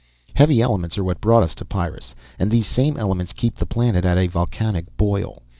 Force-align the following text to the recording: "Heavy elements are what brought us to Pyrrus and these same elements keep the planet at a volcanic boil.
"Heavy 0.33 0.63
elements 0.63 0.97
are 0.97 1.03
what 1.03 1.21
brought 1.21 1.43
us 1.43 1.53
to 1.53 1.63
Pyrrus 1.63 2.15
and 2.39 2.49
these 2.49 2.65
same 2.65 2.97
elements 2.97 3.33
keep 3.33 3.57
the 3.57 3.67
planet 3.67 4.03
at 4.03 4.17
a 4.17 4.25
volcanic 4.25 4.97
boil. 4.97 5.43